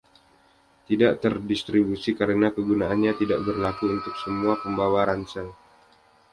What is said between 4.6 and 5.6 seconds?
pembawa ransel.